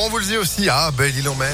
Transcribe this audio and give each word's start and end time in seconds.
Laurent 0.00 0.12
Voulzy 0.12 0.38
aussi. 0.38 0.66
Ah, 0.70 0.90
belle 0.96 1.14
île 1.14 1.28
en 1.28 1.34
mer. 1.34 1.50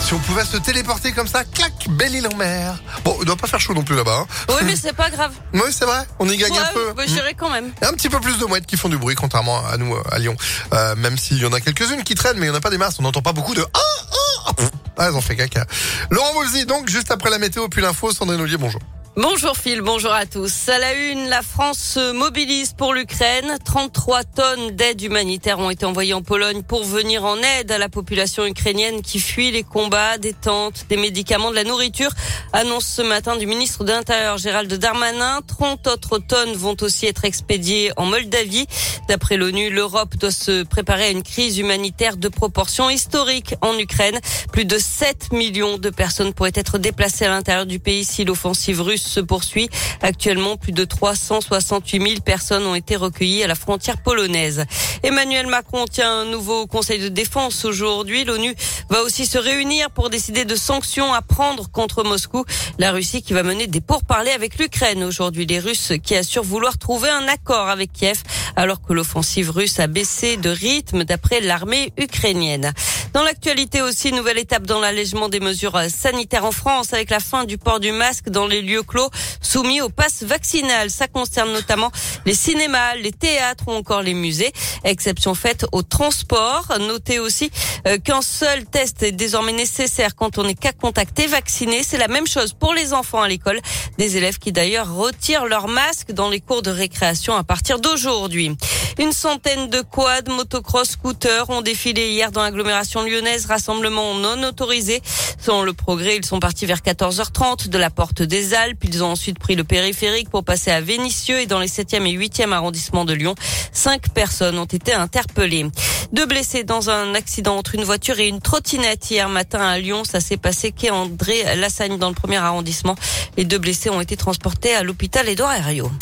Si 0.00 0.14
on 0.14 0.18
pouvait 0.20 0.46
se 0.46 0.56
téléporter 0.56 1.12
comme 1.12 1.26
ça, 1.26 1.44
clac, 1.44 1.70
belle 1.90 2.14
île 2.14 2.26
en 2.32 2.34
mer. 2.34 2.78
Bon, 3.04 3.14
il 3.20 3.26
doit 3.26 3.36
pas 3.36 3.46
faire 3.46 3.60
chaud 3.60 3.74
non 3.74 3.82
plus 3.82 3.94
là-bas. 3.94 4.20
Hein. 4.22 4.26
Oui, 4.48 4.62
mais 4.64 4.74
c'est 4.74 4.94
pas 4.94 5.10
grave. 5.10 5.32
Oui, 5.52 5.70
c'est 5.70 5.84
vrai. 5.84 6.06
On 6.18 6.26
y 6.26 6.38
gagne 6.38 6.50
Ouais, 6.52 6.58
un 6.58 6.72
peu. 6.72 6.94
bah, 6.94 7.02
j'irai 7.06 7.34
quand 7.34 7.50
même. 7.50 7.72
Il 7.76 7.84
y 7.84 7.86
a 7.86 7.90
un 7.90 7.92
petit 7.92 8.08
peu 8.08 8.18
plus 8.20 8.38
de 8.38 8.46
mouettes 8.46 8.64
qui 8.64 8.78
font 8.78 8.88
du 8.88 8.96
bruit, 8.96 9.16
contrairement 9.16 9.66
à 9.66 9.76
nous 9.76 9.94
euh, 9.94 10.02
à 10.10 10.18
Lyon. 10.18 10.34
Euh, 10.72 10.94
même 10.94 11.18
s'il 11.18 11.36
y 11.36 11.44
en 11.44 11.52
a 11.52 11.60
quelques-unes 11.60 12.04
qui 12.04 12.14
traînent, 12.14 12.38
mais 12.38 12.46
il 12.46 12.48
n'y 12.48 12.54
en 12.54 12.58
a 12.58 12.62
pas 12.62 12.70
des 12.70 12.78
masses. 12.78 12.96
On 12.98 13.02
n'entend 13.02 13.20
pas 13.20 13.34
beaucoup 13.34 13.54
de 13.54 13.66
ah, 13.74 13.78
ah, 13.78 14.14
ah. 14.46 14.52
Ah, 14.96 15.06
elles 15.08 15.14
ont 15.14 15.20
fait 15.20 15.36
caca. 15.36 15.66
Laurent 16.10 16.32
Voulzy, 16.32 16.64
donc, 16.64 16.88
juste 16.88 17.10
après 17.10 17.28
la 17.28 17.38
météo, 17.38 17.68
puis 17.68 17.82
l'info, 17.82 18.12
Sandrine 18.12 18.40
Ollier, 18.40 18.56
bonjour. 18.56 18.80
Bonjour 19.20 19.56
Phil, 19.56 19.80
bonjour 19.80 20.12
à 20.12 20.26
tous. 20.26 20.68
À 20.68 20.78
la 20.78 20.94
une, 20.94 21.28
la 21.28 21.42
France 21.42 21.78
se 21.78 22.12
mobilise 22.12 22.72
pour 22.72 22.94
l'Ukraine. 22.94 23.58
33 23.64 24.22
tonnes 24.22 24.70
d'aide 24.76 25.02
humanitaire 25.02 25.58
ont 25.58 25.70
été 25.70 25.84
envoyées 25.84 26.14
en 26.14 26.22
Pologne 26.22 26.62
pour 26.62 26.84
venir 26.84 27.24
en 27.24 27.36
aide 27.36 27.72
à 27.72 27.78
la 27.78 27.88
population 27.88 28.46
ukrainienne 28.46 29.02
qui 29.02 29.18
fuit 29.18 29.50
les 29.50 29.64
combats, 29.64 30.18
des 30.18 30.34
tentes, 30.34 30.86
des 30.88 30.96
médicaments, 30.96 31.50
de 31.50 31.56
la 31.56 31.64
nourriture. 31.64 32.12
Annonce 32.52 32.86
ce 32.86 33.02
matin 33.02 33.36
du 33.36 33.48
ministre 33.48 33.82
de 33.82 33.90
l'Intérieur 33.90 34.38
Gérald 34.38 34.72
Darmanin. 34.72 35.40
30 35.44 35.88
autres 35.88 36.18
tonnes 36.20 36.52
vont 36.52 36.76
aussi 36.80 37.06
être 37.06 37.24
expédiées 37.24 37.90
en 37.96 38.06
Moldavie. 38.06 38.68
D'après 39.08 39.36
l'ONU, 39.36 39.68
l'Europe 39.70 40.16
doit 40.16 40.30
se 40.30 40.62
préparer 40.62 41.06
à 41.06 41.10
une 41.10 41.24
crise 41.24 41.58
humanitaire 41.58 42.18
de 42.18 42.28
proportions 42.28 42.88
historiques 42.88 43.56
en 43.62 43.76
Ukraine. 43.78 44.20
Plus 44.52 44.64
de 44.64 44.78
7 44.78 45.32
millions 45.32 45.76
de 45.76 45.90
personnes 45.90 46.32
pourraient 46.32 46.52
être 46.54 46.78
déplacées 46.78 47.24
à 47.24 47.30
l'intérieur 47.30 47.66
du 47.66 47.80
pays 47.80 48.04
si 48.04 48.24
l'offensive 48.24 48.80
russe 48.80 49.07
se 49.08 49.20
poursuit. 49.20 49.68
Actuellement, 50.02 50.56
plus 50.56 50.72
de 50.72 50.84
368 50.84 52.08
000 52.08 52.20
personnes 52.20 52.66
ont 52.66 52.74
été 52.74 52.96
recueillies 52.96 53.42
à 53.42 53.46
la 53.46 53.54
frontière 53.54 53.98
polonaise. 53.98 54.64
Emmanuel 55.02 55.46
Macron 55.46 55.86
tient 55.86 56.20
un 56.20 56.24
nouveau 56.26 56.66
conseil 56.66 57.00
de 57.00 57.08
défense 57.08 57.64
aujourd'hui. 57.64 58.24
L'ONU 58.24 58.54
va 58.90 59.02
aussi 59.02 59.26
se 59.26 59.38
réunir 59.38 59.90
pour 59.90 60.10
décider 60.10 60.44
de 60.44 60.54
sanctions 60.56 61.12
à 61.12 61.22
prendre 61.22 61.70
contre 61.70 62.04
Moscou. 62.04 62.44
La 62.78 62.92
Russie 62.92 63.22
qui 63.22 63.32
va 63.32 63.42
mener 63.42 63.66
des 63.66 63.80
pourparlers 63.80 64.30
avec 64.30 64.58
l'Ukraine 64.58 65.02
aujourd'hui. 65.02 65.46
Les 65.46 65.58
Russes 65.58 65.92
qui 66.02 66.14
assurent 66.14 66.44
vouloir 66.44 66.78
trouver 66.78 67.10
un 67.10 67.26
accord 67.28 67.68
avec 67.68 67.92
Kiev 67.92 68.22
alors 68.56 68.82
que 68.82 68.92
l'offensive 68.92 69.50
russe 69.50 69.80
a 69.80 69.86
baissé 69.86 70.36
de 70.36 70.50
rythme 70.50 71.04
d'après 71.04 71.40
l'armée 71.40 71.92
ukrainienne. 71.96 72.72
Dans 73.18 73.24
l'actualité 73.24 73.82
aussi, 73.82 74.12
nouvelle 74.12 74.38
étape 74.38 74.62
dans 74.62 74.78
l'allègement 74.78 75.28
des 75.28 75.40
mesures 75.40 75.76
sanitaires 75.88 76.44
en 76.44 76.52
France 76.52 76.92
avec 76.92 77.10
la 77.10 77.18
fin 77.18 77.42
du 77.42 77.58
port 77.58 77.80
du 77.80 77.90
masque 77.90 78.28
dans 78.28 78.46
les 78.46 78.62
lieux 78.62 78.84
clos 78.84 79.10
soumis 79.40 79.80
au 79.80 79.88
pass 79.88 80.22
vaccinal. 80.22 80.88
Ça 80.88 81.08
concerne 81.08 81.52
notamment 81.52 81.90
les 82.26 82.34
cinémas, 82.34 82.94
les 82.94 83.10
théâtres 83.10 83.64
ou 83.66 83.72
encore 83.72 84.02
les 84.02 84.14
musées. 84.14 84.52
Exception 84.84 85.34
faite 85.34 85.66
au 85.72 85.82
transport. 85.82 86.68
Notez 86.78 87.18
aussi 87.18 87.50
euh, 87.88 87.98
qu'un 87.98 88.22
seul 88.22 88.64
test 88.64 89.02
est 89.02 89.10
désormais 89.10 89.50
nécessaire 89.52 90.14
quand 90.14 90.38
on 90.38 90.46
est 90.46 90.54
cas 90.54 90.70
contacté 90.70 91.26
vacciné. 91.26 91.82
C'est 91.82 91.98
la 91.98 92.06
même 92.06 92.28
chose 92.28 92.52
pour 92.52 92.72
les 92.72 92.92
enfants 92.92 93.22
à 93.22 93.26
l'école. 93.26 93.60
Des 93.98 94.16
élèves 94.16 94.38
qui 94.38 94.52
d'ailleurs 94.52 94.94
retirent 94.94 95.46
leur 95.46 95.66
masque 95.66 96.12
dans 96.12 96.30
les 96.30 96.40
cours 96.40 96.62
de 96.62 96.70
récréation 96.70 97.34
à 97.34 97.42
partir 97.42 97.80
d'aujourd'hui. 97.80 98.56
Une 98.98 99.12
centaine 99.12 99.70
de 99.70 99.80
quads, 99.80 100.28
motocross, 100.28 100.90
scooters 100.90 101.48
ont 101.50 101.62
défilé 101.62 102.10
hier 102.10 102.32
dans 102.32 102.42
l'agglomération 102.42 103.04
lyonnaise, 103.04 103.46
rassemblement 103.46 104.14
non 104.14 104.42
autorisé. 104.42 105.00
Selon 105.38 105.62
le 105.62 105.72
progrès, 105.72 106.16
ils 106.16 106.26
sont 106.26 106.40
partis 106.40 106.66
vers 106.66 106.80
14h30 106.80 107.68
de 107.68 107.78
la 107.78 107.90
porte 107.90 108.22
des 108.22 108.54
Alpes. 108.54 108.82
Ils 108.82 109.04
ont 109.04 109.12
ensuite 109.12 109.38
pris 109.38 109.54
le 109.54 109.62
périphérique 109.62 110.30
pour 110.30 110.42
passer 110.42 110.72
à 110.72 110.80
Vénissieux 110.80 111.38
et 111.38 111.46
dans 111.46 111.60
les 111.60 111.68
7e 111.68 112.06
et 112.06 112.18
8e 112.18 112.50
arrondissements 112.50 113.04
de 113.04 113.12
Lyon. 113.12 113.36
Cinq 113.72 114.08
personnes 114.12 114.58
ont 114.58 114.64
été 114.64 114.92
interpellées. 114.92 115.66
Deux 116.12 116.26
blessés 116.26 116.64
dans 116.64 116.90
un 116.90 117.14
accident 117.14 117.56
entre 117.56 117.76
une 117.76 117.84
voiture 117.84 118.18
et 118.18 118.26
une 118.26 118.40
trottinette 118.40 119.08
hier 119.12 119.28
matin 119.28 119.60
à 119.60 119.78
Lyon. 119.78 120.02
Ça 120.02 120.18
s'est 120.18 120.38
passé 120.38 120.72
quai 120.72 120.90
André 120.90 121.56
Lassagne 121.56 121.98
dans 121.98 122.08
le 122.08 122.14
premier 122.16 122.38
arrondissement. 122.38 122.96
Les 123.36 123.44
deux 123.44 123.58
blessés 123.58 123.90
ont 123.90 124.00
été 124.00 124.16
transportés 124.16 124.74
à 124.74 124.82
l'hôpital 124.82 125.28
Édouard 125.28 125.54
Herriot. 125.54 125.92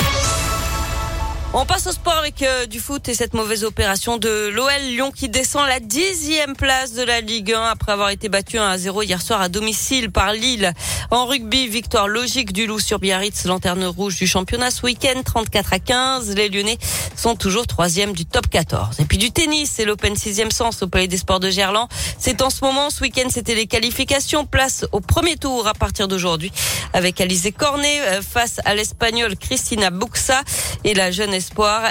On 1.53 1.65
passe 1.65 1.87
au 1.87 1.93
sport 1.93 2.19
avec 2.19 2.43
euh, 2.43 2.67
du 2.67 2.81
foot 2.81 3.09
et 3.09 3.15
cette 3.15 3.33
mauvaise 3.33 3.65
opération 3.65 4.19
de 4.19 4.49
l'OL 4.49 4.71
Lyon 4.89 5.11
qui 5.11 5.29
descend 5.29 5.67
la 5.67 5.81
dixième 5.81 6.55
place 6.55 6.93
de 6.93 7.03
la 7.03 7.21
Ligue 7.21 7.53
1 7.53 7.63
après 7.63 7.93
avoir 7.93 8.11
été 8.11 8.29
battu 8.29 8.59
1 8.59 8.69
à 8.69 8.77
0 8.77 9.03
hier 9.03 9.23
soir 9.23 9.41
à 9.41 9.49
domicile 9.49 10.11
par 10.11 10.33
Lille. 10.33 10.73
En 11.11 11.25
rugby, 11.25 11.69
victoire 11.69 12.09
logique 12.09 12.53
du 12.53 12.67
Loup 12.67 12.81
sur 12.81 12.99
Biarritz, 12.99 13.45
lanterne 13.45 13.85
rouge 13.85 14.17
du 14.17 14.27
championnat 14.27 14.71
ce 14.71 14.83
week-end, 14.83 15.23
34 15.25 15.73
à 15.73 15.79
15. 15.79 16.35
Les 16.35 16.49
Lyonnais 16.49 16.79
sont 17.17 17.37
toujours 17.37 17.67
troisième 17.67 18.13
du 18.13 18.27
top 18.27 18.49
14. 18.49 19.01
Et 19.01 19.05
puis 19.05 19.17
du 19.17 19.31
tennis, 19.31 19.71
c'est 19.75 19.85
l'Open 19.85 20.15
6e 20.15 20.51
sens 20.51 20.83
au 20.83 20.89
Palais 20.89 21.09
des 21.09 21.17
Sports 21.17 21.41
de 21.41 21.49
Gerland. 21.49 21.89
C'est 22.19 22.43
en 22.43 22.51
ce 22.51 22.65
moment, 22.65 22.91
ce 22.91 23.01
week-end, 23.03 23.29
c'était 23.31 23.55
les 23.55 23.67
qualifications. 23.67 24.45
Place 24.45 24.85
au 24.93 25.01
premier 25.01 25.37
tour 25.37 25.67
à 25.69 25.75
partir 25.75 26.09
d'aujourd'hui 26.09 26.53
avec 26.93 27.21
Alizé 27.21 27.53
Cornet 27.53 28.01
euh, 28.03 28.23
face 28.23 28.61
à 28.65 28.75
l'Espagnole 28.75 29.37
Cristina 29.37 29.91
Buxa 29.91 30.43
et 30.85 30.95
la 30.95 31.11
jeune 31.11 31.35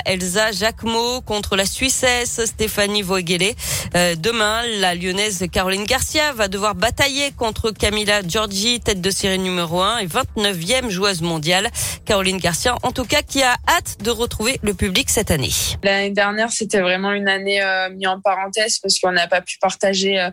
Elsa 0.05 0.51
Jacquemot 0.51 1.21
contre 1.21 1.55
la 1.55 1.65
Suissesse 1.65 2.45
Stéphanie 2.45 3.01
Voegele. 3.01 3.53
Euh, 3.95 4.15
demain, 4.15 4.61
la 4.79 4.95
lyonnaise 4.95 5.45
Caroline 5.51 5.85
Garcia 5.85 6.33
va 6.33 6.47
devoir 6.47 6.75
batailler 6.75 7.31
contre 7.31 7.71
Camila 7.71 8.21
Giorgi, 8.21 8.79
tête 8.79 9.01
de 9.01 9.09
série 9.09 9.39
numéro 9.39 9.81
1 9.81 9.99
et 9.99 10.07
29e 10.07 10.89
joueuse 10.89 11.21
mondiale. 11.21 11.69
Caroline 12.05 12.37
Garcia, 12.37 12.75
en 12.83 12.91
tout 12.91 13.05
cas, 13.05 13.21
qui 13.21 13.41
a 13.43 13.55
hâte 13.67 13.97
de 14.03 14.11
retrouver 14.11 14.59
le 14.61 14.73
public 14.73 15.09
cette 15.09 15.31
année. 15.31 15.51
L'année 15.83 16.11
dernière, 16.11 16.51
c'était 16.51 16.81
vraiment 16.81 17.11
une 17.11 17.27
année 17.27 17.61
euh, 17.61 17.89
mise 17.89 18.07
en 18.07 18.19
parenthèse 18.21 18.79
parce 18.79 18.99
qu'on 18.99 19.11
n'a 19.11 19.27
pas 19.27 19.41
pu 19.41 19.57
partager 19.59 20.19
euh, 20.19 20.29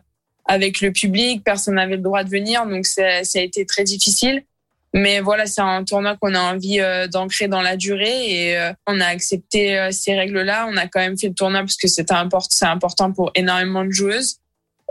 avec 0.47 0.81
le 0.81 0.93
public, 0.93 1.43
personne 1.44 1.75
n'avait 1.75 1.97
le 1.97 2.03
droit 2.03 2.25
de 2.25 2.31
venir, 2.31 2.66
donc 2.66 2.87
ça 2.87 3.03
a 3.03 3.41
été 3.41 3.65
très 3.65 3.84
difficile. 3.84 4.44
Mais 4.94 5.20
voilà, 5.20 5.47
c'est 5.47 5.62
un 5.62 5.84
tournoi 5.84 6.16
qu'on 6.20 6.34
a 6.34 6.41
envie 6.41 6.80
euh, 6.80 7.06
d'ancrer 7.06 7.48
dans 7.48 7.62
la 7.62 7.76
durée 7.76 8.30
et 8.30 8.58
euh, 8.58 8.72
on 8.86 9.00
a 9.00 9.06
accepté 9.06 9.78
euh, 9.78 9.91
ces 9.91 10.14
règles-là. 10.14 10.66
On 10.70 10.76
a 10.76 10.86
quand 10.86 11.00
même 11.00 11.19
fait 11.19 11.28
le 11.28 11.34
tournoi 11.34 11.60
parce 11.60 11.76
que 11.76 11.88
c'est 11.88 12.12
important 12.62 13.12
pour 13.12 13.30
énormément 13.34 13.84
de 13.84 13.91
joueuses. 13.91 14.36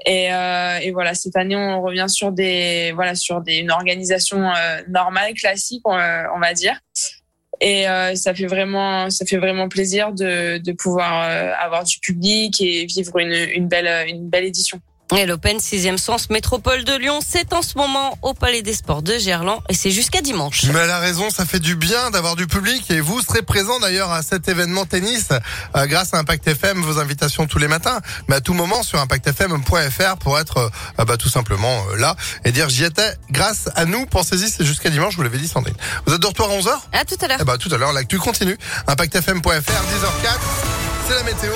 Et, 0.07 0.29
voilà, 0.93 1.13
cette 1.13 1.35
année, 1.35 1.55
on 1.55 1.79
revient 1.79 2.07
sur 2.09 2.31
des, 2.31 2.91
voilà, 2.95 3.13
sur 3.13 3.39
des, 3.41 3.57
une 3.57 3.69
organisation 3.69 4.51
normale, 4.87 5.35
classique, 5.35 5.83
on, 5.85 5.95
va 5.95 6.53
dire. 6.55 6.79
Et 7.59 7.85
ça 8.15 8.33
fait 8.33 8.47
vraiment, 8.47 9.11
ça 9.11 9.27
fait 9.27 9.37
vraiment 9.37 9.69
plaisir 9.69 10.11
de, 10.11 10.57
de 10.57 10.71
pouvoir 10.71 11.29
avoir 11.61 11.83
du 11.83 11.99
public 11.99 12.59
et 12.61 12.87
vivre 12.87 13.19
une 13.19 13.67
belle, 13.67 14.09
une 14.09 14.27
belle 14.27 14.45
édition. 14.45 14.81
Et 15.17 15.25
l'Open 15.25 15.57
6e 15.57 15.97
sens 15.97 16.29
métropole 16.29 16.85
de 16.85 16.93
Lyon, 16.93 17.19
c'est 17.25 17.51
en 17.51 17.61
ce 17.61 17.77
moment 17.77 18.17
au 18.21 18.33
Palais 18.33 18.61
des 18.61 18.73
Sports 18.73 19.01
de 19.01 19.17
Gerland 19.17 19.59
et 19.67 19.73
c'est 19.73 19.91
jusqu'à 19.91 20.21
dimanche. 20.21 20.63
Mais 20.65 20.79
elle 20.79 20.89
a 20.89 20.99
raison, 20.99 21.29
ça 21.29 21.45
fait 21.45 21.59
du 21.59 21.75
bien 21.75 22.11
d'avoir 22.11 22.37
du 22.37 22.47
public 22.47 22.89
et 22.89 23.01
vous 23.01 23.21
serez 23.21 23.41
présent 23.41 23.77
d'ailleurs 23.81 24.09
à 24.09 24.21
cet 24.21 24.47
événement 24.47 24.85
tennis 24.85 25.27
euh, 25.75 25.85
grâce 25.85 26.13
à 26.13 26.19
Impact 26.19 26.47
FM, 26.47 26.81
vos 26.81 26.97
invitations 26.97 27.45
tous 27.45 27.59
les 27.59 27.67
matins, 27.67 27.99
mais 28.29 28.35
à 28.35 28.41
tout 28.41 28.53
moment 28.53 28.83
sur 28.83 28.99
impactfm.fr 28.99 30.17
pour 30.17 30.39
être 30.39 30.71
euh, 30.99 31.05
bah, 31.05 31.17
tout 31.17 31.29
simplement 31.29 31.83
euh, 31.91 31.97
là 31.97 32.15
et 32.45 32.53
dire 32.53 32.69
j'y 32.69 32.85
étais 32.85 33.13
grâce 33.31 33.69
à 33.75 33.83
nous. 33.83 34.05
Pensez-y, 34.05 34.49
c'est 34.49 34.63
jusqu'à 34.63 34.89
dimanche, 34.89 35.11
je 35.11 35.17
vous 35.17 35.23
l'avais 35.23 35.39
dit 35.39 35.47
Sandrine. 35.49 35.75
Vous 36.05 36.13
êtes 36.13 36.21
de 36.21 36.27
retour 36.27 36.49
à 36.49 36.57
11h 36.57 36.71
À 36.93 37.03
tout 37.03 37.17
à 37.21 37.27
l'heure. 37.27 37.37
Eh 37.41 37.43
bah, 37.43 37.57
tout 37.57 37.73
à 37.73 37.77
l'heure, 37.77 37.91
l'actu 37.91 38.17
continue. 38.17 38.57
ImpactFM.fr, 38.87 39.49
10h04, 39.49 40.39
c'est 41.07 41.15
la 41.15 41.23
météo. 41.23 41.51